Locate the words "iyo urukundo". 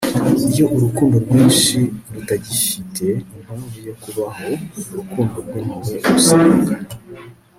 0.51-1.15